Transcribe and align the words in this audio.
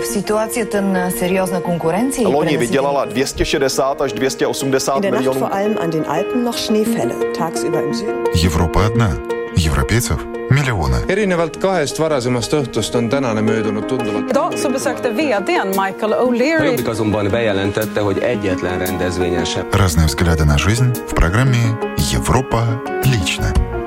v 0.00 0.06
situaci 0.06 0.64
ten 0.64 1.12
seriózna 1.18 1.60
konkurenci. 1.60 2.24
Loni 2.24 2.56
vydělala 2.56 3.04
260 3.04 4.00
až 4.00 4.12
280 4.12 4.96
In 4.96 5.02
der 5.02 5.12
Nacht 5.12 5.20
milionů. 5.20 5.40
vor 5.40 5.52
allem 5.52 5.78
an 5.80 5.90
den 5.90 6.04
Alpen 6.08 6.44
noch 6.44 6.56
Schneefälle, 6.58 7.14
tagsüber 7.38 7.82
im 7.82 7.94
Süden. 7.94 8.24
Европа 8.44 8.86
одна. 8.86 9.10
Европейцев 9.66 10.18
миллионы. 10.50 10.96
erinevalt 11.08 11.56
kahest 11.56 11.98
varasemast 11.98 12.52
õhtust 12.52 12.96
on 12.96 13.08
tänane 13.08 13.42
möödunud 13.42 13.86
tunduvalt. 13.86 14.30
Idag 14.30 14.52
så 14.58 14.70
besökte 14.70 15.10
vdn 15.10 15.68
Michael 15.68 16.12
O'Leary 16.12 16.64
Jobbik 16.64 16.88
azonban 16.88 17.28
bejelentette, 17.30 18.00
hogy 18.00 18.18
egyetlen 18.18 18.78
rendezvényen 18.78 19.44
sem 19.44 19.64
Разные 19.72 20.06
взгляды 20.06 20.44
на 20.44 20.56
жизнь 20.58 20.92
в 21.06 21.14
программе 21.14 21.78
«Европа 22.12 22.62
лично». 23.04 23.79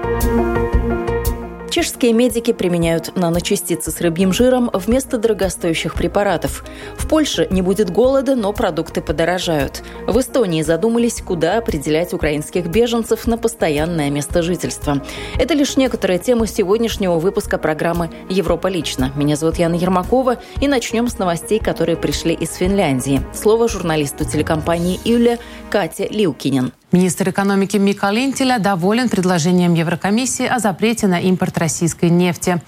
Чешские 1.74 2.14
медики 2.14 2.54
применяют 2.54 3.16
наночастицы 3.16 3.90
с 3.90 4.00
рыбьим 4.00 4.32
жиром 4.32 4.70
вместо 4.72 5.18
дорогостоящих 5.18 5.96
препаратов. 5.96 6.64
В 6.96 7.08
Польше 7.08 7.48
не 7.50 7.64
будет 7.64 7.90
голода, 7.90 8.36
но 8.36 8.54
продукты 8.54 9.02
подорожают. 9.02 9.82
В 10.06 10.20
Эстонии 10.20 10.62
задумались, 10.62 11.24
куда 11.24 11.58
определять 11.58 12.14
украинских 12.14 12.68
беженцев 12.68 13.26
на 13.26 13.40
постоянное 13.40 14.12
место 14.12 14.44
жительства. 14.44 15.02
Это 15.40 15.56
лишь 15.56 15.76
некоторые 15.76 16.20
темы 16.20 16.46
сегодняшнего 16.46 17.18
выпуска 17.18 17.58
программы 17.58 18.12
«Европа 18.30 18.68
лично». 18.68 19.12
Меня 19.16 19.36
зовут 19.36 19.58
Яна 19.58 19.74
Ермакова, 19.74 20.38
и 20.62 20.68
начнем 20.68 21.08
с 21.08 21.18
новостей, 21.18 21.58
которые 21.58 21.98
пришли 21.98 22.36
из 22.36 22.54
Финляндии. 22.54 23.20
Слово 23.34 23.68
журналисту 23.68 24.26
телекомпании 24.26 25.00
«Юля» 25.06 25.40
Кате 25.72 26.08
Лиукинен. 26.08 26.72
Министр 26.94 27.32
экономики 27.32 27.78
Мика 27.78 28.12
Линтеля 28.12 28.60
доволен 28.60 29.10
предложением 29.10 29.74
Еврокомиссии 29.74 30.46
о 30.46 30.60
запрете 30.60 31.08
на 31.08 31.20
импорт 31.20 31.58
российской 31.58 32.12
нефти. 32.12 32.62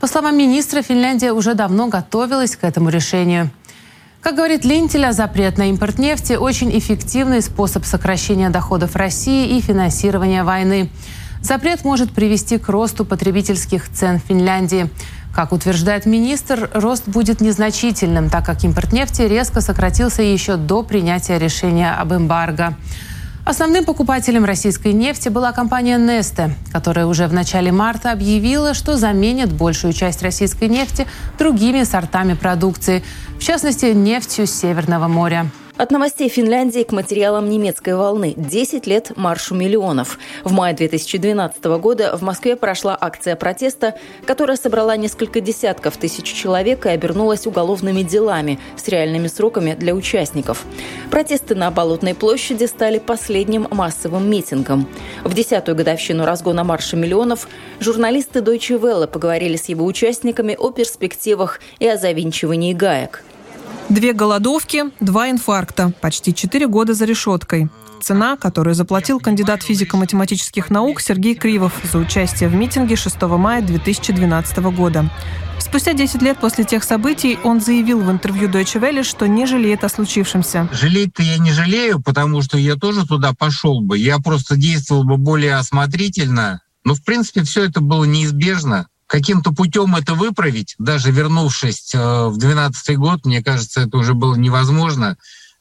По 0.00 0.06
словам 0.06 0.38
министра, 0.38 0.80
Финляндия 0.80 1.32
уже 1.32 1.52
давно 1.52 1.88
готовилась 1.88 2.56
к 2.56 2.64
этому 2.64 2.88
решению. 2.88 3.50
Как 4.22 4.36
говорит 4.36 4.64
Линтеля, 4.64 5.12
запрет 5.12 5.58
на 5.58 5.68
импорт 5.68 5.98
нефти– 5.98 6.32
очень 6.40 6.76
эффективный 6.78 7.42
способ 7.42 7.84
сокращения 7.84 8.48
доходов 8.48 8.96
России 8.96 9.58
и 9.58 9.60
финансирования 9.60 10.44
войны. 10.44 10.88
Запрет 11.42 11.84
может 11.84 12.12
привести 12.12 12.56
к 12.56 12.70
росту 12.70 13.04
потребительских 13.04 13.92
цен 13.92 14.18
в 14.18 14.22
Финляндии. 14.22 14.88
Как 15.34 15.52
утверждает 15.52 16.06
министр, 16.06 16.70
рост 16.72 17.06
будет 17.06 17.42
незначительным, 17.42 18.30
так 18.30 18.46
как 18.46 18.64
импорт 18.64 18.94
нефти 18.94 19.22
резко 19.22 19.60
сократился 19.60 20.22
еще 20.22 20.56
до 20.56 20.82
принятия 20.82 21.38
решения 21.38 21.92
об 21.92 22.14
эмбарго. 22.14 22.74
Основным 23.48 23.86
покупателем 23.86 24.44
российской 24.44 24.92
нефти 24.92 25.30
была 25.30 25.52
компания 25.52 25.96
«Несте», 25.96 26.50
которая 26.70 27.06
уже 27.06 27.26
в 27.26 27.32
начале 27.32 27.72
марта 27.72 28.12
объявила, 28.12 28.74
что 28.74 28.98
заменит 28.98 29.50
большую 29.50 29.94
часть 29.94 30.22
российской 30.22 30.68
нефти 30.68 31.06
другими 31.38 31.84
сортами 31.84 32.34
продукции, 32.34 33.02
в 33.38 33.42
частности, 33.42 33.86
нефтью 33.86 34.46
Северного 34.46 35.08
моря. 35.08 35.46
От 35.78 35.92
новостей 35.92 36.28
Финляндии 36.28 36.82
к 36.82 36.90
материалам 36.90 37.48
немецкой 37.48 37.94
волны. 37.94 38.34
10 38.36 38.88
лет 38.88 39.12
маршу 39.16 39.54
миллионов. 39.54 40.18
В 40.42 40.50
мае 40.50 40.74
2012 40.74 41.64
года 41.80 42.16
в 42.16 42.22
Москве 42.22 42.56
прошла 42.56 42.98
акция 43.00 43.36
протеста, 43.36 43.94
которая 44.26 44.56
собрала 44.56 44.96
несколько 44.96 45.40
десятков 45.40 45.96
тысяч 45.96 46.24
человек 46.24 46.84
и 46.86 46.88
обернулась 46.88 47.46
уголовными 47.46 48.02
делами 48.02 48.58
с 48.76 48.88
реальными 48.88 49.28
сроками 49.28 49.74
для 49.74 49.94
участников. 49.94 50.64
Протесты 51.12 51.54
на 51.54 51.70
Болотной 51.70 52.16
площади 52.16 52.64
стали 52.64 52.98
последним 52.98 53.68
массовым 53.70 54.28
митингом. 54.28 54.88
В 55.22 55.32
десятую 55.32 55.76
годовщину 55.76 56.24
разгона 56.24 56.64
марша 56.64 56.96
миллионов 56.96 57.46
журналисты 57.78 58.40
Deutsche 58.40 58.80
Welle 58.80 59.06
поговорили 59.06 59.56
с 59.56 59.66
его 59.66 59.86
участниками 59.86 60.56
о 60.58 60.72
перспективах 60.72 61.60
и 61.78 61.86
о 61.86 61.96
завинчивании 61.96 62.72
гаек. 62.72 63.22
Две 63.88 64.12
голодовки, 64.12 64.84
два 65.00 65.30
инфаркта, 65.30 65.92
почти 66.00 66.34
четыре 66.34 66.66
года 66.66 66.94
за 66.94 67.04
решеткой. 67.04 67.68
Цена, 68.00 68.36
которую 68.36 68.74
заплатил 68.74 69.18
кандидат 69.18 69.62
физико-математических 69.62 70.70
наук 70.70 71.00
Сергей 71.00 71.34
Кривов 71.34 71.72
за 71.90 71.98
участие 71.98 72.48
в 72.48 72.54
митинге 72.54 72.96
6 72.96 73.20
мая 73.22 73.62
2012 73.62 74.58
года. 74.58 75.10
Спустя 75.58 75.92
10 75.92 76.22
лет 76.22 76.38
после 76.38 76.64
тех 76.64 76.84
событий 76.84 77.38
он 77.42 77.60
заявил 77.60 78.00
в 78.00 78.10
интервью 78.10 78.48
Deutsche 78.48 78.80
Welle, 78.80 79.02
что 79.02 79.26
не 79.26 79.46
жалеет 79.46 79.84
о 79.84 79.88
случившемся. 79.88 80.68
Жалеть-то 80.72 81.22
я 81.22 81.38
не 81.38 81.52
жалею, 81.52 82.00
потому 82.00 82.42
что 82.42 82.56
я 82.56 82.76
тоже 82.76 83.06
туда 83.06 83.32
пошел 83.34 83.80
бы. 83.80 83.98
Я 83.98 84.18
просто 84.18 84.56
действовал 84.56 85.04
бы 85.04 85.16
более 85.16 85.56
осмотрительно. 85.56 86.62
Но, 86.84 86.94
в 86.94 87.02
принципе, 87.04 87.42
все 87.42 87.64
это 87.64 87.80
было 87.80 88.04
неизбежно. 88.04 88.88
Каким-то 89.08 89.52
путем 89.52 89.96
это 89.96 90.14
выправить, 90.14 90.74
даже 90.78 91.10
вернувшись 91.10 91.94
э, 91.94 92.26
в 92.26 92.36
2012 92.36 92.96
год, 92.98 93.24
мне 93.24 93.42
кажется, 93.42 93.80
это 93.80 93.96
уже 93.96 94.12
было 94.12 94.34
невозможно. 94.34 95.16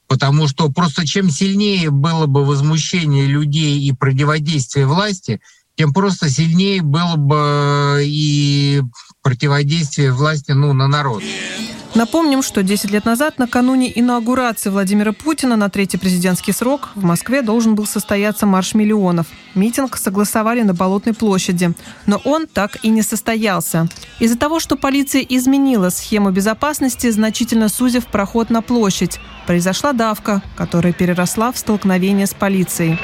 Потому 0.07 0.49
что 0.49 0.69
просто 0.69 1.07
чем 1.07 1.29
сильнее 1.29 1.89
было 1.89 2.25
бы 2.25 2.45
возмущение 2.45 3.25
людей 3.25 3.79
и 3.79 3.93
противодействие 3.93 4.85
власти, 4.85 5.39
тем 5.77 5.93
просто 5.93 6.29
сильнее 6.29 6.81
было 6.81 7.15
бы 7.15 8.01
и 8.03 8.81
противодействие 9.21 10.11
власти 10.11 10.51
ну, 10.51 10.73
на 10.73 10.89
народ. 10.89 11.23
Напомним, 11.97 12.43
что 12.43 12.61
10 12.61 12.91
лет 12.91 13.05
назад, 13.05 13.39
накануне 13.39 13.91
инаугурации 13.99 14.69
Владимира 14.69 15.13
Путина 15.13 15.55
на 15.55 15.67
третий 15.67 15.97
президентский 15.97 16.51
срок, 16.51 16.89
в 16.93 17.03
Москве 17.03 17.41
должен 17.41 17.73
был 17.73 17.87
состояться 17.87 18.45
марш 18.45 18.75
миллионов. 18.75 19.25
Митинг 19.55 19.97
согласовали 19.97 20.61
на 20.61 20.75
Болотной 20.75 21.15
площади, 21.15 21.71
но 22.05 22.21
он 22.23 22.45
так 22.45 22.77
и 22.83 22.89
не 22.89 23.01
состоялся. 23.01 23.87
Из-за 24.19 24.37
того, 24.37 24.59
что 24.59 24.75
полиция 24.75 25.23
изменила 25.23 25.89
схему 25.89 26.29
безопасности, 26.29 27.09
значительно 27.09 27.67
сузив 27.67 28.05
проход 28.05 28.51
на 28.51 28.61
площадь, 28.61 29.19
произошла 29.47 29.91
давка, 29.91 30.43
которая 30.55 30.93
переросла 30.93 31.51
в 31.51 31.57
столкновение 31.57 32.27
с 32.27 32.33
полицией. 32.35 32.99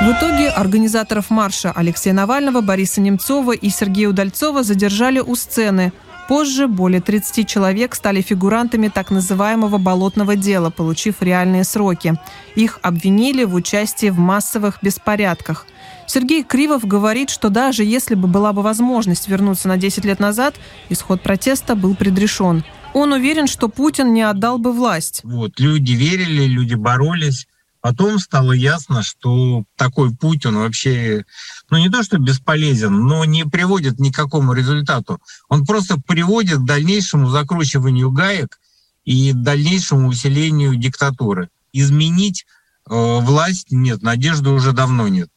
В 0.00 0.12
итоге 0.12 0.48
организаторов 0.48 1.28
марша 1.28 1.72
Алексея 1.72 2.14
Навального, 2.14 2.60
Бориса 2.60 3.00
Немцова 3.00 3.50
и 3.50 3.68
Сергея 3.68 4.10
Удальцова 4.10 4.62
задержали 4.62 5.18
у 5.18 5.34
сцены. 5.34 5.92
Позже 6.28 6.68
более 6.68 7.00
30 7.00 7.48
человек 7.48 7.96
стали 7.96 8.22
фигурантами 8.22 8.88
так 8.88 9.10
называемого 9.10 9.78
«болотного 9.78 10.36
дела», 10.36 10.70
получив 10.70 11.20
реальные 11.20 11.64
сроки. 11.64 12.14
Их 12.54 12.78
обвинили 12.82 13.42
в 13.42 13.54
участии 13.54 14.10
в 14.10 14.18
массовых 14.18 14.78
беспорядках. 14.82 15.66
Сергей 16.06 16.44
Кривов 16.44 16.86
говорит, 16.86 17.28
что 17.28 17.48
даже 17.48 17.82
если 17.82 18.14
бы 18.14 18.28
была 18.28 18.52
бы 18.52 18.62
возможность 18.62 19.26
вернуться 19.26 19.66
на 19.66 19.78
10 19.78 20.04
лет 20.04 20.20
назад, 20.20 20.54
исход 20.90 21.22
протеста 21.22 21.74
был 21.74 21.96
предрешен. 21.96 22.62
Он 22.94 23.12
уверен, 23.12 23.48
что 23.48 23.68
Путин 23.68 24.14
не 24.14 24.22
отдал 24.22 24.58
бы 24.58 24.72
власть. 24.72 25.22
Вот, 25.24 25.58
люди 25.58 25.92
верили, 25.92 26.44
люди 26.44 26.74
боролись. 26.74 27.48
Потом 27.88 28.18
стало 28.18 28.52
ясно, 28.52 29.02
что 29.02 29.64
такой 29.74 30.14
путь, 30.14 30.44
он 30.44 30.58
вообще, 30.58 31.24
ну 31.70 31.78
не 31.78 31.88
то 31.88 32.02
что 32.02 32.18
бесполезен, 32.18 32.92
но 32.92 33.24
не 33.24 33.46
приводит 33.46 33.98
ни 33.98 34.10
к 34.10 34.14
какому 34.14 34.52
результату. 34.52 35.22
Он 35.48 35.64
просто 35.64 35.98
приводит 35.98 36.58
к 36.58 36.66
дальнейшему 36.66 37.30
закручиванию 37.30 38.10
гаек 38.10 38.60
и 39.06 39.32
дальнейшему 39.32 40.08
усилению 40.08 40.76
диктатуры. 40.76 41.48
Изменить 41.72 42.44
э, 42.90 42.92
власть 42.92 43.68
нет, 43.70 44.02
надежды 44.02 44.50
уже 44.50 44.72
давно 44.72 45.08
нет. 45.08 45.30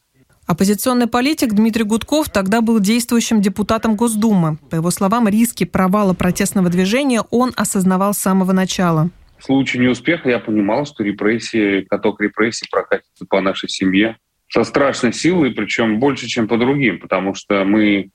Оппозиционный 0.44 1.06
политик 1.06 1.54
Дмитрий 1.54 1.84
Гудков 1.84 2.28
тогда 2.28 2.60
был 2.60 2.80
действующим 2.80 3.40
депутатом 3.40 3.96
Госдумы. 3.96 4.58
По 4.68 4.74
его 4.74 4.90
словам, 4.90 5.26
риски 5.26 5.64
провала 5.64 6.12
протестного 6.12 6.68
движения 6.68 7.22
он 7.30 7.54
осознавал 7.56 8.12
с 8.12 8.18
самого 8.18 8.52
начала. 8.52 9.08
В 9.42 9.44
случае 9.44 9.82
неуспеха 9.82 10.30
я 10.30 10.38
понимал, 10.38 10.86
что 10.86 11.02
репрессии, 11.02 11.80
каток 11.90 12.20
репрессий 12.20 12.68
прокатится 12.70 13.26
по 13.28 13.40
нашей 13.40 13.68
семье 13.68 14.18
со 14.48 14.62
страшной 14.62 15.12
силой, 15.12 15.50
причем 15.50 15.98
больше, 15.98 16.28
чем 16.28 16.46
по 16.46 16.56
другим, 16.56 17.00
потому 17.00 17.34
что 17.34 17.64
мы 17.64 18.10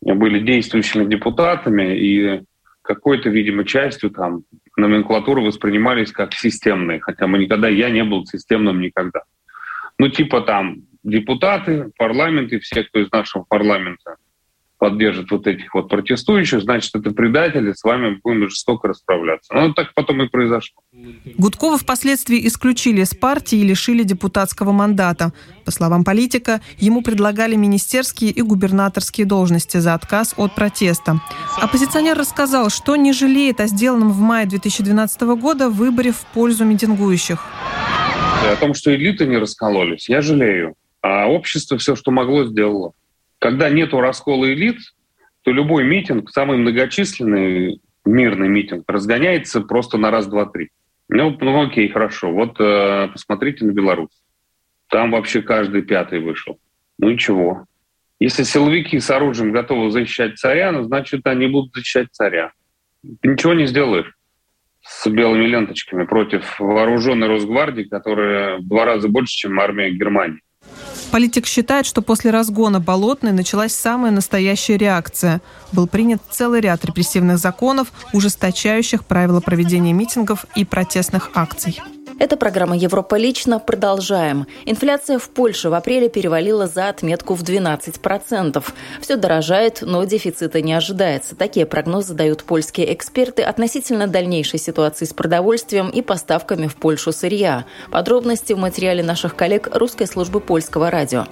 были 0.00 0.38
действующими 0.38 1.10
депутатами, 1.10 1.98
и 1.98 2.42
какой-то, 2.82 3.30
видимо, 3.30 3.64
частью 3.64 4.10
там 4.10 4.44
номенклатуры 4.76 5.42
воспринимались 5.42 6.12
как 6.12 6.34
системные, 6.34 7.00
хотя 7.00 7.26
мы 7.26 7.38
никогда, 7.38 7.68
я 7.68 7.90
не 7.90 8.04
был 8.04 8.24
системным 8.24 8.80
никогда. 8.80 9.22
Ну, 9.98 10.08
типа 10.08 10.40
там 10.42 10.82
депутаты, 11.02 11.90
парламент 11.98 12.52
и 12.52 12.60
все, 12.60 12.84
кто 12.84 13.00
из 13.00 13.10
нашего 13.10 13.42
парламента 13.42 14.18
поддержит 14.80 15.30
вот 15.30 15.46
этих 15.46 15.74
вот 15.74 15.88
протестующих, 15.88 16.62
значит, 16.62 16.94
это 16.96 17.10
предатели, 17.10 17.72
с 17.72 17.84
вами 17.84 18.18
будем 18.24 18.48
жестоко 18.48 18.88
расправляться. 18.88 19.52
Ну, 19.54 19.74
так 19.74 19.92
потом 19.94 20.22
и 20.22 20.28
произошло. 20.28 20.80
Гудкова 21.36 21.76
впоследствии 21.76 22.46
исключили 22.48 23.02
из 23.02 23.14
партии 23.14 23.58
и 23.58 23.62
лишили 23.62 24.02
депутатского 24.04 24.72
мандата. 24.72 25.32
По 25.66 25.70
словам 25.70 26.02
политика, 26.02 26.62
ему 26.78 27.02
предлагали 27.02 27.56
министерские 27.56 28.30
и 28.30 28.40
губернаторские 28.40 29.26
должности 29.26 29.76
за 29.76 29.92
отказ 29.92 30.32
от 30.38 30.54
протеста. 30.54 31.20
Оппозиционер 31.60 32.16
рассказал, 32.16 32.70
что 32.70 32.96
не 32.96 33.12
жалеет 33.12 33.60
о 33.60 33.66
сделанном 33.66 34.10
в 34.10 34.20
мае 34.20 34.46
2012 34.46 35.20
года 35.36 35.68
выборе 35.68 36.12
в 36.12 36.24
пользу 36.32 36.64
митингующих. 36.64 37.44
О 38.50 38.56
том, 38.56 38.72
что 38.72 38.94
элиты 38.94 39.26
не 39.26 39.36
раскололись, 39.36 40.08
я 40.08 40.22
жалею. 40.22 40.74
А 41.02 41.26
общество 41.26 41.76
все, 41.76 41.96
что 41.96 42.10
могло, 42.10 42.46
сделало 42.46 42.92
когда 43.40 43.68
нету 43.70 44.00
раскола 44.00 44.52
элит, 44.52 44.78
то 45.42 45.50
любой 45.50 45.84
митинг, 45.84 46.30
самый 46.30 46.58
многочисленный 46.58 47.80
мирный 48.04 48.48
митинг, 48.48 48.84
разгоняется 48.86 49.62
просто 49.62 49.98
на 49.98 50.10
раз, 50.10 50.26
два, 50.28 50.46
три. 50.46 50.70
Ну, 51.08 51.36
ну 51.40 51.66
окей, 51.66 51.88
хорошо. 51.88 52.30
Вот 52.30 52.60
э, 52.60 53.08
посмотрите 53.08 53.64
на 53.64 53.72
Беларусь. 53.72 54.22
Там 54.88 55.10
вообще 55.10 55.42
каждый 55.42 55.82
пятый 55.82 56.20
вышел. 56.20 56.58
Ну 56.98 57.10
и 57.10 57.18
чего? 57.18 57.64
Если 58.20 58.42
силовики 58.42 59.00
с 59.00 59.10
оружием 59.10 59.50
готовы 59.50 59.90
защищать 59.90 60.38
царя, 60.38 60.70
ну, 60.72 60.84
значит, 60.84 61.26
они 61.26 61.46
будут 61.46 61.72
защищать 61.74 62.08
царя. 62.12 62.52
Ты 63.02 63.28
ничего 63.28 63.54
не 63.54 63.66
сделаешь 63.66 64.14
с 64.82 65.08
белыми 65.08 65.46
ленточками 65.46 66.04
против 66.04 66.60
вооруженной 66.60 67.28
Росгвардии, 67.28 67.84
которая 67.84 68.58
в 68.58 68.68
два 68.68 68.84
раза 68.84 69.08
больше, 69.08 69.34
чем 69.34 69.58
армия 69.58 69.90
Германии. 69.90 70.42
Политик 71.10 71.46
считает, 71.46 71.86
что 71.86 72.02
после 72.02 72.30
разгона 72.30 72.78
Болотной 72.78 73.32
началась 73.32 73.74
самая 73.74 74.12
настоящая 74.12 74.76
реакция. 74.76 75.40
Был 75.72 75.88
принят 75.88 76.22
целый 76.30 76.60
ряд 76.60 76.84
репрессивных 76.84 77.38
законов, 77.38 77.92
ужесточающих 78.12 79.04
правила 79.04 79.40
проведения 79.40 79.92
митингов 79.92 80.46
и 80.54 80.64
протестных 80.64 81.30
акций. 81.34 81.80
Это 82.20 82.36
программа 82.36 82.76
«Европа 82.76 83.14
лично». 83.14 83.58
Продолжаем. 83.58 84.46
Инфляция 84.66 85.18
в 85.18 85.30
Польше 85.30 85.70
в 85.70 85.74
апреле 85.74 86.10
перевалила 86.10 86.66
за 86.66 86.90
отметку 86.90 87.34
в 87.34 87.42
12%. 87.42 88.62
Все 89.00 89.16
дорожает, 89.16 89.78
но 89.80 90.04
дефицита 90.04 90.60
не 90.60 90.74
ожидается. 90.74 91.34
Такие 91.34 91.64
прогнозы 91.64 92.12
дают 92.12 92.44
польские 92.44 92.92
эксперты 92.92 93.42
относительно 93.42 94.06
дальнейшей 94.06 94.58
ситуации 94.58 95.06
с 95.06 95.14
продовольствием 95.14 95.88
и 95.88 96.02
поставками 96.02 96.66
в 96.66 96.76
Польшу 96.76 97.10
сырья. 97.10 97.64
Подробности 97.90 98.52
в 98.52 98.58
материале 98.58 99.02
наших 99.02 99.34
коллег 99.34 99.74
русской 99.74 100.06
службы 100.06 100.40
польского 100.40 100.90
радио. 100.90 101.24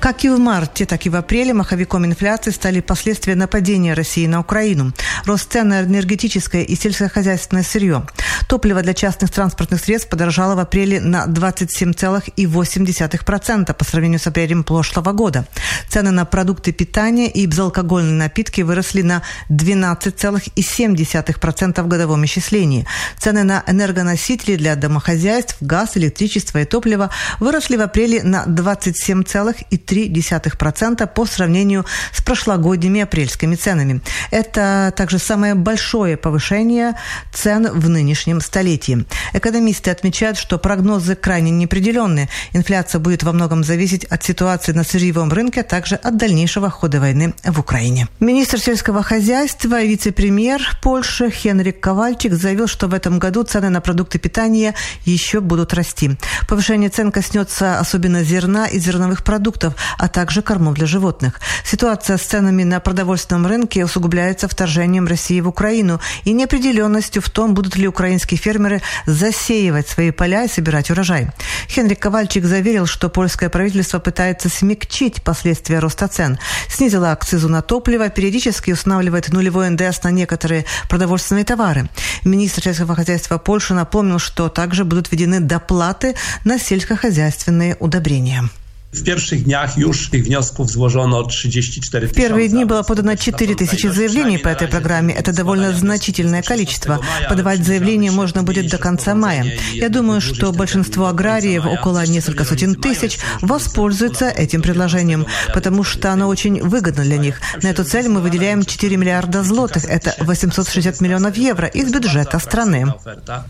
Как 0.00 0.24
и 0.24 0.28
в 0.28 0.38
марте, 0.38 0.86
так 0.86 1.06
и 1.06 1.10
в 1.10 1.16
апреле 1.16 1.52
маховиком 1.52 2.06
инфляции 2.06 2.52
стали 2.52 2.78
последствия 2.80 3.34
нападения 3.34 3.94
России 3.94 4.28
на 4.28 4.38
Украину. 4.40 4.92
Рост 5.24 5.52
цен 5.52 5.68
на 5.68 5.82
энергетическое 5.82 6.62
и 6.62 6.76
сельскохозяйственное 6.76 7.64
сырье. 7.64 8.06
Топливо 8.48 8.82
для 8.82 8.94
частных 8.94 9.30
транспортных 9.30 9.80
средств 9.80 10.08
подорожало 10.08 10.54
в 10.54 10.60
апреле 10.60 11.00
на 11.00 11.26
27,8% 11.26 13.74
по 13.74 13.84
сравнению 13.84 14.20
с 14.20 14.28
апрелем 14.28 14.62
прошлого 14.62 15.10
года. 15.12 15.46
Цены 15.88 16.12
на 16.12 16.24
продукты 16.24 16.70
питания 16.72 17.28
и 17.28 17.46
безалкогольные 17.46 18.14
напитки 18.14 18.62
выросли 18.62 19.02
на 19.02 19.22
12,7% 19.50 21.82
в 21.82 21.88
годовом 21.88 22.24
исчислении. 22.24 22.86
Цены 23.18 23.42
на 23.42 23.64
энергоносители 23.66 24.54
для 24.54 24.76
домохозяйств, 24.76 25.56
газ, 25.60 25.96
электричество 25.96 26.58
и 26.58 26.64
топливо 26.64 27.10
выросли 27.40 27.74
в 27.76 27.80
апреле 27.80 28.22
на 28.22 28.44
27,3%. 28.44 29.87
0,3% 29.90 31.06
по 31.06 31.26
сравнению 31.26 31.84
с 32.12 32.22
прошлогодними 32.22 33.00
апрельскими 33.00 33.54
ценами. 33.54 34.00
Это 34.30 34.92
также 34.96 35.18
самое 35.18 35.54
большое 35.54 36.16
повышение 36.16 36.94
цен 37.32 37.68
в 37.72 37.88
нынешнем 37.88 38.40
столетии. 38.40 39.04
Экономисты 39.32 39.90
отмечают, 39.90 40.38
что 40.38 40.58
прогнозы 40.58 41.14
крайне 41.14 41.50
неопределенные. 41.50 42.28
Инфляция 42.52 42.98
будет 42.98 43.22
во 43.22 43.32
многом 43.32 43.64
зависеть 43.64 44.04
от 44.04 44.22
ситуации 44.24 44.72
на 44.72 44.84
сырьевом 44.84 45.32
рынке, 45.32 45.60
а 45.60 45.64
также 45.64 45.96
от 45.96 46.16
дальнейшего 46.16 46.70
хода 46.70 47.00
войны 47.00 47.34
в 47.44 47.60
Украине. 47.60 48.08
Министр 48.20 48.58
сельского 48.58 49.02
хозяйства 49.02 49.80
и 49.80 49.88
вице-премьер 49.88 50.60
Польши 50.82 51.30
Хенрик 51.30 51.80
Ковальчик 51.80 52.32
заявил, 52.34 52.66
что 52.66 52.88
в 52.88 52.94
этом 52.94 53.18
году 53.18 53.42
цены 53.44 53.70
на 53.70 53.80
продукты 53.80 54.18
питания 54.18 54.74
еще 55.04 55.40
будут 55.40 55.74
расти. 55.74 56.16
Повышение 56.48 56.90
цен 56.90 57.12
коснется 57.12 57.78
особенно 57.78 58.22
зерна 58.22 58.66
и 58.66 58.78
зерновых 58.78 59.24
продуктов, 59.24 59.74
а 59.98 60.08
также 60.08 60.42
кормов 60.42 60.74
для 60.74 60.86
животных. 60.86 61.40
Ситуация 61.64 62.16
с 62.16 62.22
ценами 62.22 62.64
на 62.64 62.80
продовольственном 62.80 63.46
рынке 63.46 63.84
усугубляется 63.84 64.48
вторжением 64.48 65.06
России 65.06 65.40
в 65.40 65.48
Украину 65.48 66.00
и 66.24 66.32
неопределенностью 66.32 67.22
в 67.22 67.30
том, 67.30 67.54
будут 67.54 67.76
ли 67.76 67.88
украинские 67.88 68.38
фермеры 68.38 68.82
засеивать 69.06 69.88
свои 69.88 70.10
поля 70.10 70.44
и 70.44 70.48
собирать 70.48 70.90
урожай. 70.90 71.30
Хенрик 71.68 72.00
Ковальчик 72.00 72.44
заверил, 72.44 72.86
что 72.86 73.08
польское 73.08 73.48
правительство 73.48 73.98
пытается 73.98 74.48
смягчить 74.48 75.22
последствия 75.22 75.78
роста 75.78 76.08
цен. 76.08 76.38
Снизила 76.68 77.12
акцизу 77.12 77.48
на 77.48 77.62
топливо, 77.62 78.08
периодически 78.08 78.72
устанавливает 78.72 79.28
нулевой 79.28 79.70
НДС 79.70 80.02
на 80.02 80.10
некоторые 80.10 80.64
продовольственные 80.88 81.44
товары. 81.44 81.88
Министр 82.24 82.62
сельского 82.62 82.94
хозяйства 82.94 83.38
Польши 83.38 83.74
напомнил, 83.74 84.18
что 84.18 84.48
также 84.48 84.84
будут 84.84 85.10
введены 85.10 85.40
доплаты 85.40 86.14
на 86.44 86.58
сельскохозяйственные 86.58 87.76
удобрения. 87.80 88.48
В 88.92 89.04
первых 89.04 89.44
днях 89.44 89.76
już 89.78 90.10
tych 90.10 90.24
wniosków 90.24 90.70
złożono 90.70 91.22
34 91.22 92.06
В 92.06 92.12
первые 92.12 92.48
дни 92.48 92.64
было 92.64 92.82
подано 92.82 93.16
4 93.16 93.54
тысячи 93.54 93.86
заявлений 93.86 94.38
по 94.38 94.48
этой 94.48 94.66
программе. 94.66 95.14
Это 95.14 95.34
довольно 95.34 95.72
значительное 95.72 96.42
количество. 96.42 96.98
Подавать 97.28 97.64
заявления 97.64 98.10
можно 98.10 98.42
будет 98.42 98.70
до 98.70 98.78
конца 98.78 99.14
мая. 99.14 99.44
Я 99.74 99.90
думаю, 99.90 100.22
что 100.22 100.52
большинство 100.52 101.06
аграриев, 101.06 101.66
около 101.66 102.06
несколько 102.06 102.44
сотен 102.44 102.74
тысяч, 102.74 103.18
воспользуются 103.42 104.30
этим 104.30 104.62
предложением, 104.62 105.26
потому 105.52 105.84
что 105.84 106.10
оно 106.10 106.26
очень 106.28 106.62
выгодно 106.62 107.04
для 107.04 107.18
них. 107.18 107.40
На 107.62 107.68
эту 107.68 107.84
цель 107.84 108.08
мы 108.08 108.22
выделяем 108.22 108.64
4 108.64 108.96
миллиарда 108.96 109.42
злотых. 109.42 109.84
Это 109.84 110.14
860 110.18 111.02
миллионов 111.02 111.36
евро 111.36 111.68
из 111.68 111.92
бюджета 111.92 112.38
страны. 112.38 112.86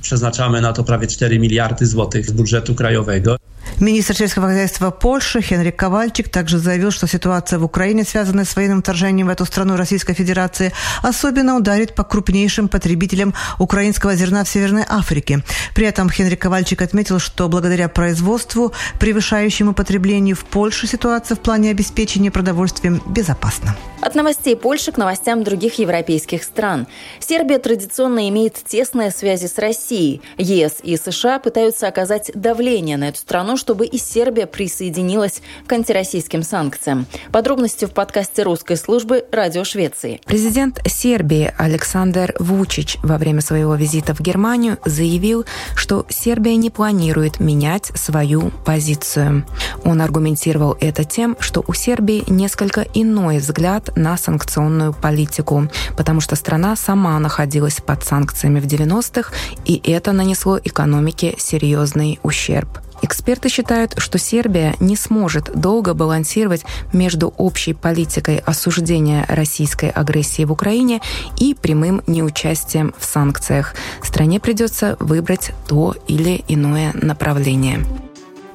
Przeznaczamy 0.02 0.60
na 0.60 0.72
to 0.72 0.84
prawie 0.84 1.06
4 1.06 1.38
miliardy 1.38 1.86
złotych 1.86 2.26
z 2.26 2.32
budżetu 2.32 2.74
krajowego. 2.74 3.38
Министр 3.80 4.16
сельского 4.16 4.48
хозяйства 4.48 4.90
Польши 4.90 5.40
Хенрик 5.40 5.76
Ковальчик 5.76 6.28
также 6.28 6.58
заявил, 6.58 6.90
что 6.90 7.06
ситуация 7.06 7.60
в 7.60 7.64
Украине, 7.64 8.02
связанная 8.02 8.44
с 8.44 8.56
военным 8.56 8.82
вторжением 8.82 9.28
в 9.28 9.30
эту 9.30 9.44
страну 9.44 9.76
Российской 9.76 10.14
Федерации, 10.14 10.72
особенно 11.00 11.56
ударит 11.56 11.94
по 11.94 12.02
крупнейшим 12.02 12.68
потребителям 12.68 13.34
украинского 13.60 14.16
зерна 14.16 14.42
в 14.42 14.48
Северной 14.48 14.84
Африке. 14.88 15.44
При 15.76 15.86
этом 15.86 16.10
Хенрик 16.10 16.42
Ковальчик 16.42 16.82
отметил, 16.82 17.20
что 17.20 17.48
благодаря 17.48 17.88
производству, 17.88 18.72
превышающему 18.98 19.74
потреблению 19.74 20.34
в 20.34 20.44
Польше, 20.44 20.88
ситуация 20.88 21.36
в 21.36 21.40
плане 21.40 21.70
обеспечения 21.70 22.32
продовольствием 22.32 23.00
безопасна. 23.06 23.76
От 24.00 24.14
новостей 24.14 24.56
Польши 24.56 24.90
к 24.90 24.96
новостям 24.96 25.44
других 25.44 25.78
европейских 25.78 26.42
стран. 26.42 26.86
Сербия 27.20 27.58
традиционно 27.58 28.28
имеет 28.28 28.54
тесные 28.54 29.10
связи 29.10 29.46
с 29.46 29.58
Россией. 29.58 30.20
ЕС 30.36 30.76
и 30.82 30.96
США 30.96 31.38
пытаются 31.38 31.88
оказать 31.88 32.30
давление 32.34 32.96
на 32.96 33.08
эту 33.08 33.18
страну, 33.18 33.56
чтобы 33.56 33.67
и 33.84 33.98
Сербия 33.98 34.46
присоединилась 34.46 35.42
к 35.66 35.72
антироссийским 35.72 36.42
санкциям. 36.42 37.06
Подробности 37.32 37.84
в 37.84 37.92
подкасте 37.92 38.42
русской 38.42 38.76
службы 38.76 39.24
«Радио 39.32 39.64
Швеции». 39.64 40.20
Президент 40.26 40.80
Сербии 40.86 41.52
Александр 41.56 42.34
Вучич 42.38 42.98
во 43.02 43.18
время 43.18 43.40
своего 43.40 43.74
визита 43.74 44.14
в 44.14 44.20
Германию 44.20 44.78
заявил, 44.84 45.44
что 45.74 46.06
Сербия 46.08 46.56
не 46.56 46.70
планирует 46.70 47.40
менять 47.40 47.86
свою 47.94 48.50
позицию. 48.64 49.46
Он 49.84 50.00
аргументировал 50.00 50.76
это 50.80 51.04
тем, 51.04 51.36
что 51.40 51.64
у 51.66 51.74
Сербии 51.74 52.24
несколько 52.28 52.86
иной 52.94 53.38
взгляд 53.38 53.96
на 53.96 54.16
санкционную 54.16 54.92
политику, 54.92 55.68
потому 55.96 56.20
что 56.20 56.36
страна 56.36 56.76
сама 56.76 57.18
находилась 57.18 57.80
под 57.80 58.04
санкциями 58.04 58.60
в 58.60 58.66
90-х, 58.66 59.32
и 59.64 59.80
это 59.84 60.12
нанесло 60.12 60.58
экономике 60.62 61.34
серьезный 61.38 62.18
ущерб. 62.22 62.68
Эксперты 63.02 63.48
считают, 63.48 63.94
что 63.98 64.18
Сербия 64.18 64.74
не 64.80 64.96
сможет 64.96 65.52
долго 65.58 65.94
балансировать 65.94 66.64
между 66.92 67.28
общей 67.28 67.74
политикой 67.74 68.38
осуждения 68.38 69.24
российской 69.28 69.90
агрессии 69.90 70.44
в 70.44 70.52
Украине 70.52 71.00
и 71.38 71.54
прямым 71.54 72.02
неучастием 72.06 72.94
в 72.98 73.04
санкциях. 73.04 73.74
Стране 74.02 74.40
придется 74.40 74.96
выбрать 75.00 75.52
то 75.66 75.94
или 76.06 76.44
иное 76.48 76.92
направление. 76.94 77.84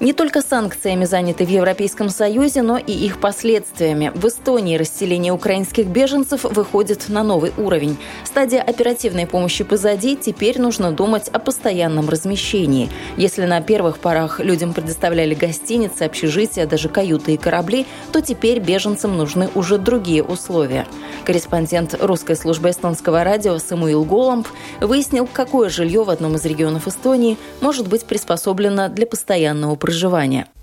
Не 0.03 0.11
только 0.11 0.41
санкциями 0.41 1.05
заняты 1.05 1.45
в 1.45 1.49
Европейском 1.49 2.09
Союзе, 2.09 2.61
но 2.61 2.77
и 2.77 2.91
их 2.91 3.21
последствиями. 3.21 4.11
В 4.13 4.27
Эстонии 4.27 4.75
расселение 4.75 5.31
украинских 5.31 5.87
беженцев 5.87 6.43
выходит 6.43 7.07
на 7.07 7.23
новый 7.23 7.53
уровень. 7.55 7.97
Стадия 8.25 8.61
оперативной 8.61 9.25
помощи 9.25 9.63
позади, 9.63 10.17
теперь 10.17 10.59
нужно 10.59 10.91
думать 10.91 11.29
о 11.29 11.39
постоянном 11.39 12.09
размещении. 12.09 12.89
Если 13.15 13.45
на 13.45 13.61
первых 13.61 13.97
порах 13.97 14.41
людям 14.41 14.73
предоставляли 14.73 15.35
гостиницы, 15.35 16.03
общежития, 16.03 16.65
даже 16.67 16.89
каюты 16.89 17.35
и 17.35 17.37
корабли, 17.37 17.85
то 18.11 18.19
теперь 18.19 18.59
беженцам 18.59 19.15
нужны 19.15 19.49
уже 19.55 19.77
другие 19.77 20.21
условия. 20.21 20.85
Корреспондент 21.23 21.95
русской 22.01 22.35
службы 22.35 22.71
эстонского 22.71 23.23
радио 23.23 23.57
Самуил 23.57 24.03
Голомб 24.03 24.49
выяснил, 24.81 25.29
какое 25.31 25.69
жилье 25.69 26.03
в 26.03 26.09
одном 26.09 26.35
из 26.35 26.43
регионов 26.43 26.89
Эстонии 26.89 27.37
может 27.61 27.87
быть 27.87 28.03
приспособлено 28.03 28.89
для 28.89 29.05
постоянного 29.05 29.75
проживания 29.77 29.92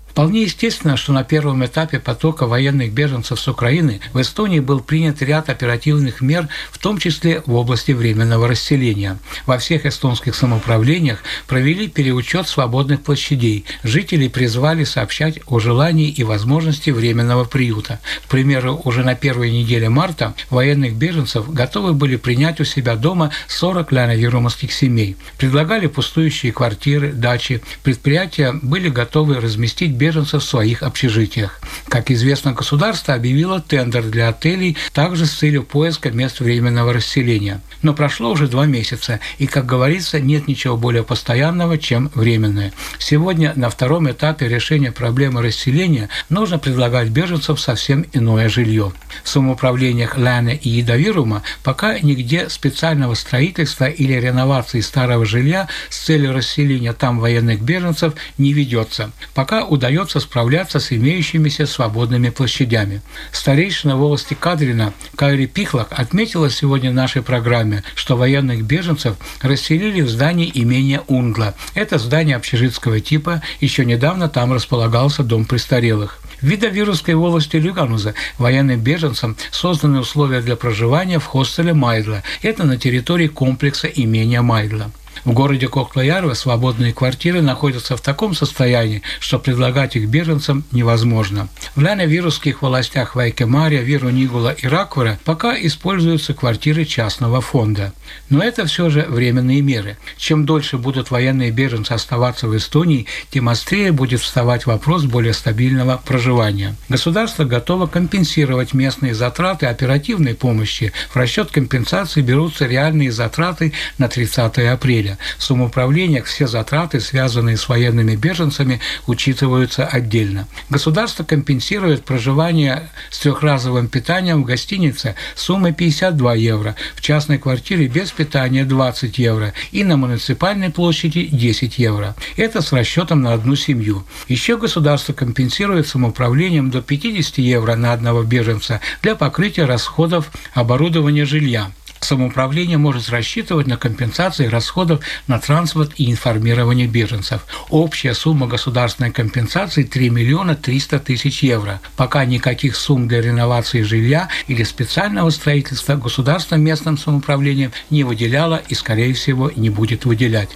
Вполне 0.11 0.43
естественно, 0.43 0.97
что 0.97 1.13
на 1.13 1.23
первом 1.23 1.65
этапе 1.65 1.97
потока 1.97 2.45
военных 2.45 2.91
беженцев 2.91 3.39
с 3.39 3.47
Украины 3.47 4.01
в 4.11 4.19
Эстонии 4.19 4.59
был 4.59 4.81
принят 4.81 5.21
ряд 5.21 5.49
оперативных 5.49 6.19
мер, 6.19 6.49
в 6.69 6.79
том 6.79 6.97
числе 6.97 7.41
в 7.45 7.55
области 7.55 7.93
временного 7.93 8.49
расселения. 8.49 9.17
Во 9.45 9.57
всех 9.57 9.85
эстонских 9.85 10.35
самоуправлениях 10.35 11.23
провели 11.47 11.87
переучет 11.87 12.49
свободных 12.49 13.03
площадей. 13.03 13.63
Жители 13.83 14.27
призвали 14.27 14.83
сообщать 14.83 15.39
о 15.47 15.59
желании 15.59 16.09
и 16.09 16.25
возможности 16.25 16.89
временного 16.89 17.45
приюта. 17.45 18.01
К 18.25 18.29
примеру, 18.29 18.81
уже 18.83 19.03
на 19.05 19.15
первой 19.15 19.49
неделе 19.49 19.87
марта 19.87 20.35
военных 20.49 20.93
беженцев 20.93 21.49
готовы 21.53 21.93
были 21.93 22.17
принять 22.17 22.59
у 22.59 22.65
себя 22.65 22.97
дома 22.97 23.31
40 23.47 23.93
ляно-виромовских 23.93 24.73
семей. 24.73 25.15
Предлагали 25.37 25.87
пустующие 25.87 26.51
квартиры, 26.51 27.13
дачи. 27.13 27.61
Предприятия 27.83 28.51
были 28.61 28.89
готовы 28.89 29.39
разместить 29.39 29.91
беженцев 30.01 30.41
в 30.41 30.47
своих 30.47 30.81
общежитиях. 30.81 31.59
Как 31.87 32.09
известно, 32.09 32.53
государство 32.53 33.13
объявило 33.13 33.61
тендер 33.61 34.03
для 34.03 34.29
отелей 34.29 34.75
также 34.93 35.27
с 35.27 35.33
целью 35.33 35.61
поиска 35.61 36.09
мест 36.09 36.39
временного 36.39 36.91
расселения. 36.91 37.61
Но 37.83 37.93
прошло 37.93 38.31
уже 38.31 38.47
два 38.47 38.65
месяца, 38.65 39.19
и, 39.37 39.45
как 39.45 39.67
говорится, 39.67 40.19
нет 40.19 40.47
ничего 40.47 40.75
более 40.75 41.03
постоянного, 41.03 41.77
чем 41.77 42.09
временное. 42.15 42.73
Сегодня 42.97 43.53
на 43.55 43.69
втором 43.69 44.09
этапе 44.09 44.47
решения 44.47 44.91
проблемы 44.91 45.43
расселения 45.43 46.09
нужно 46.29 46.57
предлагать 46.57 47.09
беженцам 47.09 47.57
совсем 47.57 48.03
иное 48.11 48.49
жилье. 48.49 48.93
В 49.23 49.29
самоуправлениях 49.29 50.17
Ляне 50.17 50.55
и 50.55 50.69
Едовирума 50.69 51.43
пока 51.63 51.99
нигде 51.99 52.49
специального 52.49 53.13
строительства 53.13 53.85
или 53.85 54.13
реновации 54.13 54.81
старого 54.81 55.25
жилья 55.27 55.67
с 55.89 55.97
целью 55.99 56.33
расселения 56.33 56.93
там 56.93 57.19
военных 57.19 57.61
беженцев 57.61 58.15
не 58.39 58.53
ведется. 58.53 59.11
Пока 59.35 59.63
удается 59.63 59.90
справляться 60.19 60.79
с 60.79 60.91
имеющимися 60.91 61.65
свободными 61.65 62.29
площадями. 62.29 63.01
Старейшина 63.31 63.95
волости 63.95 64.33
Кадрина 64.33 64.93
Кайри 65.15 65.47
Пихлак 65.47 65.89
отметила 65.91 66.49
сегодня 66.49 66.91
в 66.91 66.93
нашей 66.93 67.21
программе, 67.21 67.83
что 67.95 68.17
военных 68.17 68.63
беженцев 68.63 69.15
расселили 69.41 70.01
в 70.01 70.09
здании 70.09 70.51
имения 70.53 71.01
Унгла. 71.07 71.55
Это 71.75 71.97
здание 71.97 72.35
общежитского 72.35 72.99
типа, 72.99 73.41
еще 73.59 73.85
недавно 73.85 74.29
там 74.29 74.53
располагался 74.53 75.23
дом 75.23 75.45
престарелых. 75.45 76.19
В 76.41 76.45
Видовирусской 76.47 77.13
волости 77.13 77.57
Люгануза 77.57 78.15
военным 78.39 78.79
беженцам 78.79 79.37
созданы 79.51 79.99
условия 79.99 80.41
для 80.41 80.55
проживания 80.55 81.19
в 81.19 81.25
хостеле 81.25 81.73
Майдла. 81.73 82.23
Это 82.41 82.63
на 82.63 82.77
территории 82.77 83.27
комплекса 83.27 83.87
имения 83.87 84.41
Майдла. 84.41 84.91
В 85.23 85.33
городе 85.33 85.67
Кохтоярва 85.67 86.33
свободные 86.33 86.93
квартиры 86.93 87.41
находятся 87.41 87.95
в 87.95 88.01
таком 88.01 88.33
состоянии, 88.33 89.03
что 89.19 89.37
предлагать 89.37 89.95
их 89.95 90.09
беженцам 90.09 90.63
невозможно. 90.71 91.47
В 91.75 91.81
ляно-вирусских 91.81 92.61
властях 92.61 93.15
Вайкемария, 93.15 93.81
Виру 93.81 94.09
Нигула 94.09 94.49
и 94.49 94.67
Раквара 94.67 95.19
пока 95.23 95.55
используются 95.55 96.33
квартиры 96.33 96.85
частного 96.85 97.39
фонда. 97.41 97.93
Но 98.29 98.43
это 98.43 98.65
все 98.65 98.89
же 98.89 99.05
временные 99.07 99.61
меры. 99.61 99.97
Чем 100.17 100.45
дольше 100.45 100.77
будут 100.77 101.11
военные 101.11 101.51
беженцы 101.51 101.91
оставаться 101.91 102.47
в 102.47 102.57
Эстонии, 102.57 103.05
тем 103.29 103.49
острее 103.49 103.91
будет 103.91 104.21
вставать 104.21 104.65
вопрос 104.65 105.03
более 105.03 105.33
стабильного 105.33 106.01
проживания. 106.03 106.75
Государство 106.89 107.45
готово 107.45 107.85
компенсировать 107.85 108.73
местные 108.73 109.13
затраты 109.13 109.67
оперативной 109.67 110.33
помощи. 110.33 110.93
В 111.09 111.15
расчет 111.15 111.51
компенсации 111.51 112.21
берутся 112.21 112.65
реальные 112.65 113.11
затраты 113.11 113.73
на 113.97 114.07
30 114.07 114.57
апреля 114.59 115.00
апреля. 115.01 115.17
В 115.37 115.43
самоуправлениях 115.43 116.25
все 116.25 116.47
затраты, 116.47 116.99
связанные 116.99 117.57
с 117.57 117.67
военными 117.69 118.15
беженцами, 118.15 118.79
учитываются 119.07 119.85
отдельно. 119.85 120.47
Государство 120.69 121.23
компенсирует 121.23 122.03
проживание 122.05 122.89
с 123.09 123.19
трехразовым 123.19 123.87
питанием 123.87 124.43
в 124.43 124.45
гостинице 124.45 125.15
суммой 125.35 125.73
52 125.73 126.35
евро, 126.35 126.75
в 126.95 127.01
частной 127.01 127.37
квартире 127.37 127.87
без 127.87 128.11
питания 128.11 128.65
20 128.65 129.17
евро 129.17 129.53
и 129.71 129.83
на 129.83 129.97
муниципальной 129.97 130.69
площади 130.69 131.25
10 131.25 131.79
евро. 131.79 132.15
Это 132.37 132.61
с 132.61 132.71
расчетом 132.71 133.21
на 133.21 133.33
одну 133.33 133.55
семью. 133.55 134.03
Еще 134.27 134.57
государство 134.57 135.13
компенсирует 135.13 135.87
самоуправлением 135.87 136.69
до 136.69 136.81
50 136.81 137.37
евро 137.39 137.75
на 137.75 137.93
одного 137.93 138.23
беженца 138.23 138.79
для 139.01 139.15
покрытия 139.15 139.65
расходов 139.65 140.31
оборудования 140.53 141.25
жилья 141.25 141.71
самоуправление 142.03 142.77
может 142.77 143.09
рассчитывать 143.09 143.67
на 143.67 143.77
компенсации 143.77 144.47
расходов 144.47 145.03
на 145.27 145.39
транспорт 145.39 145.93
и 145.97 146.11
информирование 146.11 146.87
беженцев. 146.87 147.45
Общая 147.69 148.13
сумма 148.13 148.47
государственной 148.47 149.11
компенсации 149.11 149.83
3 149.83 150.09
миллиона 150.09 150.55
300 150.55 150.99
тысяч 150.99 151.43
евро. 151.43 151.79
Пока 151.95 152.25
никаких 152.25 152.75
сумм 152.75 153.07
для 153.07 153.21
реновации 153.21 153.81
жилья 153.81 154.29
или 154.47 154.63
специального 154.63 155.29
строительства 155.29 155.95
государство 155.95 156.55
местным 156.55 156.97
самоуправлением 156.97 157.71
не 157.89 158.03
выделяло 158.03 158.61
и, 158.67 158.73
скорее 158.73 159.13
всего, 159.13 159.51
не 159.55 159.69
будет 159.69 160.05
выделять. 160.05 160.49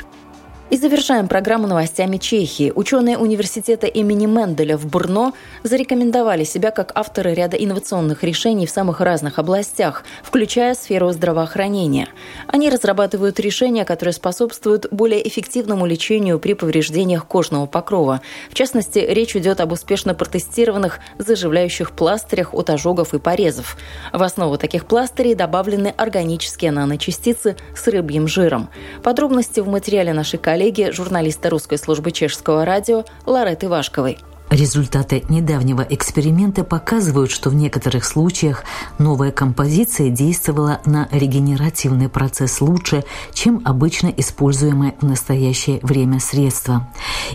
И 0.71 0.77
завершаем 0.77 1.27
программу 1.27 1.67
новостями 1.67 2.17
Чехии. 2.17 2.73
Ученые 2.75 3.19
университета 3.19 3.85
имени 3.85 4.25
Менделя 4.25 4.77
в 4.77 4.87
Бурно 4.87 5.33
зарекомендовали 5.61 6.43
себя 6.43 6.71
как 6.71 6.91
авторы 6.95 7.35
ряда 7.35 7.55
инновационных 7.55 8.23
решений 8.23 8.65
в 8.65 8.71
самых 8.71 8.99
разных 8.99 9.37
областях, 9.37 10.03
включая 10.23 10.73
сферу 10.73 11.11
здравоохранения. 11.11 12.07
Они 12.47 12.71
разрабатывают 12.71 13.39
решения, 13.39 13.85
которые 13.85 14.13
способствуют 14.13 14.87
более 14.89 15.25
эффективному 15.27 15.85
лечению 15.85 16.39
при 16.39 16.53
повреждениях 16.53 17.27
кожного 17.27 17.67
покрова. 17.67 18.21
В 18.49 18.55
частности, 18.55 18.97
речь 18.97 19.35
идет 19.35 19.61
об 19.61 19.71
успешно 19.71 20.15
протестированных 20.15 20.99
заживляющих 21.19 21.91
пластырях 21.91 22.55
от 22.55 22.71
ожогов 22.71 23.13
и 23.13 23.19
порезов. 23.19 23.77
В 24.11 24.23
основу 24.23 24.57
таких 24.57 24.87
пластырей 24.87 25.35
добавлены 25.35 25.93
органические 25.95 26.71
наночастицы 26.71 27.55
с 27.75 27.87
рыбьим 27.87 28.27
жиром. 28.27 28.69
Подробности 29.03 29.59
в 29.59 29.67
материале 29.67 30.11
нашей 30.11 30.39
коллеги 30.39 30.54
коллеги, 30.55 30.89
журналиста 30.91 31.49
русской 31.49 31.77
службы 31.77 32.11
чешского 32.11 32.63
радио 32.63 33.03
Лареты 33.25 33.67
Вашковой. 33.67 34.19
Результаты 34.51 35.23
недавнего 35.27 35.81
эксперимента 35.81 36.63
показывают, 36.63 37.31
что 37.31 37.49
в 37.49 37.55
некоторых 37.55 38.05
случаях 38.05 38.63
новая 38.99 39.31
композиция 39.31 40.09
действовала 40.09 40.81
на 40.85 41.09
регенеративный 41.11 42.09
процесс 42.09 42.61
лучше, 42.61 43.03
чем 43.33 43.61
обычно 43.65 44.07
используемое 44.15 44.93
в 45.01 45.05
настоящее 45.05 45.79
время 45.81 46.19
средство. 46.19 46.87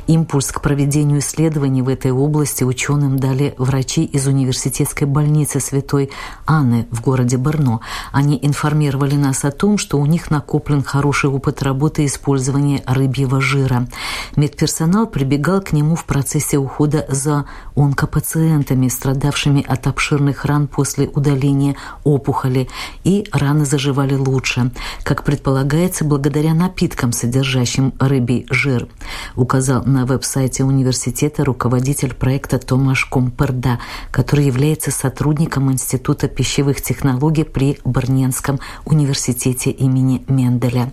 Импульс 0.07 0.53
к 0.53 0.61
проведению 0.61 1.19
исследований 1.19 1.83
в 1.83 1.89
этой 1.89 2.13
области 2.13 2.63
ученым 2.63 3.19
дали 3.19 3.55
врачи 3.59 4.05
из 4.05 4.29
университетской 4.29 5.09
больницы 5.09 5.59
Святой 5.59 6.11
Анны 6.47 6.87
в 6.93 7.03
городе 7.03 7.37
Барно. 7.37 7.81
Они 8.13 8.39
информировали 8.41 9.17
нас 9.17 9.45
о 9.45 9.51
том, 9.51 9.79
что 9.79 9.99
у 9.99 10.07
них 10.07 10.31
накоплен 10.31 10.85
хороший 10.85 11.29
опыт 11.29 11.61
работы 11.63 12.07
использования 12.07 12.85
рыбьего 12.87 13.41
жира. 13.41 13.89
Медперсонал 14.37 15.09
прибегал 15.09 15.61
к 15.61 15.73
нему 15.73 15.97
в 15.97 16.05
процессе 16.05 16.57
ухода 16.57 17.00
за 17.09 17.45
онкопациентами, 17.75 18.89
страдавшими 18.89 19.65
от 19.67 19.87
обширных 19.87 20.45
ран 20.45 20.67
после 20.67 21.09
удаления 21.09 21.77
опухоли, 22.05 22.69
и 23.05 23.27
раны 23.33 23.65
заживали 23.65 24.15
лучше, 24.15 24.71
как 25.03 25.25
предполагается, 25.25 26.05
благодаря 26.05 26.55
напиткам, 26.55 27.13
содержащим 27.13 27.93
рыбий 27.99 28.47
жир, 28.51 28.89
указал 29.37 29.85
на 29.85 30.07
веб-сайте 30.07 30.65
университета 30.65 31.45
руководитель 31.45 32.15
проекта 32.15 32.59
Томаш 32.59 33.05
Комперда, 33.07 33.81
который 34.11 34.47
является 34.47 34.91
сотрудником 34.91 35.71
Института 35.73 36.29
пищевых 36.29 36.81
технологий 36.83 37.45
при 37.45 37.79
Барненском 37.85 38.61
университете 38.85 39.71
имени 39.71 40.25
Менделя. 40.29 40.93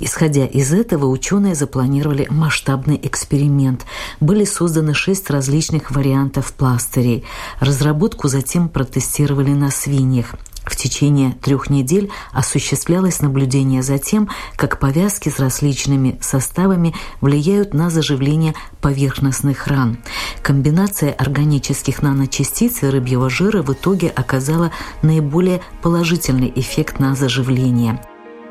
Исходя 0.00 0.46
из 0.46 0.72
этого, 0.72 1.06
ученые 1.06 1.54
запланировали 1.54 2.26
масштабный 2.30 2.98
эксперимент. 3.02 3.84
Были 4.20 4.44
созданы 4.44 4.94
шесть 4.94 5.30
различных 5.38 5.92
вариантов 5.92 6.52
пластырей. 6.52 7.24
Разработку 7.60 8.26
затем 8.26 8.68
протестировали 8.68 9.52
на 9.52 9.70
свиньях. 9.70 10.34
В 10.64 10.74
течение 10.74 11.32
трех 11.40 11.70
недель 11.70 12.10
осуществлялось 12.32 13.20
наблюдение 13.20 13.84
за 13.84 13.98
тем, 13.98 14.28
как 14.56 14.80
повязки 14.80 15.28
с 15.28 15.38
различными 15.38 16.18
составами 16.20 16.92
влияют 17.20 17.72
на 17.72 17.88
заживление 17.88 18.54
поверхностных 18.80 19.68
ран. 19.68 19.98
Комбинация 20.42 21.12
органических 21.12 22.02
наночастиц 22.02 22.82
и 22.82 22.86
рыбьего 22.86 23.30
жира 23.30 23.62
в 23.62 23.72
итоге 23.72 24.08
оказала 24.08 24.72
наиболее 25.02 25.60
положительный 25.82 26.52
эффект 26.56 26.98
на 26.98 27.14
заживление. 27.14 28.00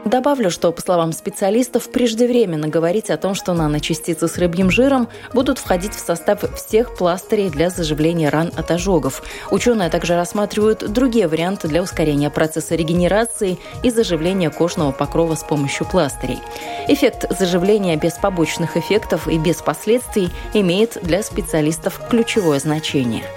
Добавлю, 0.07 0.49
что, 0.49 0.71
по 0.71 0.81
словам 0.81 1.11
специалистов, 1.11 1.91
преждевременно 1.91 2.69
говорить 2.69 3.09
о 3.09 3.17
том, 3.17 3.35
что 3.35 3.53
наночастицы 3.53 4.29
с 4.29 4.37
рыбьим 4.37 4.71
жиром 4.71 5.09
будут 5.33 5.59
входить 5.59 5.93
в 5.93 5.99
состав 5.99 6.43
всех 6.55 6.95
пластырей 6.95 7.49
для 7.49 7.69
заживления 7.69 8.29
ран 8.29 8.49
от 8.55 8.71
ожогов. 8.71 9.21
Ученые 9.51 9.89
также 9.89 10.15
рассматривают 10.15 10.89
другие 10.93 11.27
варианты 11.27 11.67
для 11.67 11.83
ускорения 11.83 12.29
процесса 12.29 12.75
регенерации 12.75 13.57
и 13.83 13.89
заживления 13.89 14.49
кожного 14.49 14.93
покрова 14.93 15.35
с 15.35 15.43
помощью 15.43 15.85
пластырей. 15.85 16.39
Эффект 16.87 17.25
заживления 17.37 17.97
без 17.97 18.13
побочных 18.13 18.77
эффектов 18.77 19.27
и 19.27 19.37
без 19.37 19.57
последствий 19.57 20.29
имеет 20.53 20.97
для 21.03 21.21
специалистов 21.21 21.99
ключевое 22.09 22.59
значение– 22.59 23.23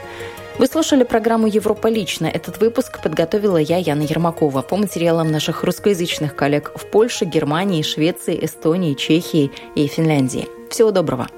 вы 0.59 0.67
слушали 0.67 1.05
программу 1.05 1.47
«Европа 1.47 1.89
лично». 1.89 2.27
Этот 2.27 2.59
выпуск 2.61 3.01
подготовила 3.03 3.57
я, 3.57 3.79
Яна 3.79 4.03
Ермакова, 4.03 4.63
по 4.63 4.77
материалам 4.77 5.31
наших 5.31 5.65
русскоязычных 5.65 6.37
коллег 6.37 6.73
в 6.75 6.87
Польше, 6.91 7.25
Германии, 7.25 7.83
Швеции, 7.83 8.45
Эстонии, 8.45 8.95
Чехии 8.95 9.51
и 9.75 9.87
Финляндии. 9.87 10.49
Всего 10.71 10.91
доброго! 10.91 11.29